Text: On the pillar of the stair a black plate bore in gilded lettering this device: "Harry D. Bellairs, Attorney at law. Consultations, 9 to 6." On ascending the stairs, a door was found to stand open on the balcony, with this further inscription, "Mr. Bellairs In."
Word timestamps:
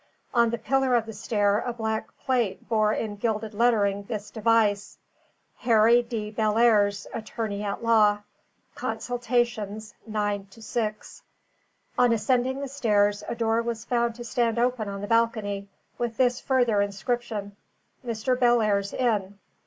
On 0.33 0.49
the 0.49 0.57
pillar 0.57 0.95
of 0.95 1.05
the 1.05 1.13
stair 1.13 1.59
a 1.59 1.71
black 1.73 2.07
plate 2.17 2.67
bore 2.67 2.91
in 2.91 3.17
gilded 3.17 3.53
lettering 3.53 4.01
this 4.05 4.31
device: 4.31 4.97
"Harry 5.57 6.01
D. 6.01 6.31
Bellairs, 6.31 7.05
Attorney 7.13 7.61
at 7.63 7.83
law. 7.83 8.23
Consultations, 8.73 9.93
9 10.07 10.47
to 10.49 10.59
6." 10.59 11.21
On 11.99 12.11
ascending 12.11 12.61
the 12.61 12.67
stairs, 12.67 13.23
a 13.27 13.35
door 13.35 13.61
was 13.61 13.85
found 13.85 14.15
to 14.15 14.23
stand 14.23 14.57
open 14.57 14.89
on 14.89 15.01
the 15.01 15.07
balcony, 15.07 15.67
with 15.99 16.17
this 16.17 16.41
further 16.41 16.81
inscription, 16.81 17.55
"Mr. 18.03 18.35
Bellairs 18.35 18.93
In." 18.93 19.37